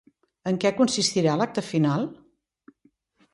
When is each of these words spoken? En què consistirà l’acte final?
En 0.51 0.55
què 0.63 0.71
consistirà 0.79 1.35
l’acte 1.41 1.65
final? 1.67 2.09